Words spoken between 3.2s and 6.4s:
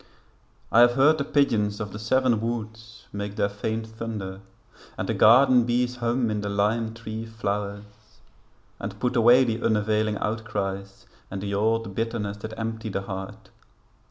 their faint thunder, and the garden bees Hum